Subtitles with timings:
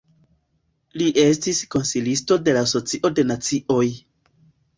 [1.01, 3.87] Li estis konsilisto de la Socio de Nacioj.